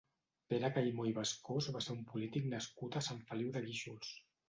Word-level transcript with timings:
Pere 0.53 0.71
Caimó 0.77 1.05
i 1.09 1.13
Bascós 1.19 1.69
va 1.77 1.83
ser 1.89 1.93
un 1.99 2.03
polític 2.15 2.51
nascut 2.57 3.01
a 3.03 3.07
Sant 3.13 3.25
Feliu 3.33 3.57
de 3.61 3.67
Guíxols. 3.71 4.15